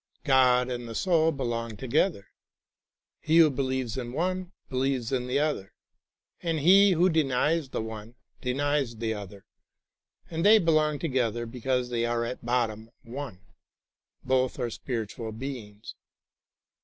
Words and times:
God 0.23 0.71
and 0.71 0.89
the 0.89 0.95
soul 0.95 1.31
be 1.31 1.43
long 1.43 1.77
together; 1.77 2.25
he 3.19 3.37
who 3.37 3.51
believes 3.51 3.99
in 3.99 4.13
one 4.13 4.51
believes 4.67 5.11
in 5.11 5.27
the 5.27 5.37
other, 5.37 5.75
and 6.41 6.57
he 6.61 6.93
who 6.93 7.07
denies 7.07 7.69
the 7.69 7.83
one 7.83 8.15
denies 8.41 8.95
the 8.95 9.13
other; 9.13 9.45
and 10.27 10.43
they 10.43 10.57
belong 10.57 10.97
together 10.97 11.45
because 11.45 11.91
they 11.91 12.03
are 12.03 12.25
at 12.25 12.43
bottom 12.43 12.89
one, 13.03 13.41
both 14.23 14.57
are 14.57 14.71
spiritual 14.71 15.31
beings. 15.31 15.93